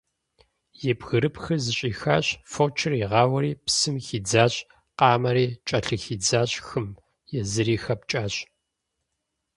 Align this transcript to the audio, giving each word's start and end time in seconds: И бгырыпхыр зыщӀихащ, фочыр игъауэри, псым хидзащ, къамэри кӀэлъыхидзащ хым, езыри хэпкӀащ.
И 0.89 0.91
бгырыпхыр 0.99 1.59
зыщӀихащ, 1.65 2.25
фочыр 2.51 2.93
игъауэри, 3.03 3.51
псым 3.65 3.95
хидзащ, 4.05 4.53
къамэри 4.97 5.47
кӀэлъыхидзащ 5.67 6.51
хым, 6.67 6.87
езыри 7.39 7.75
хэпкӀащ. 7.83 8.33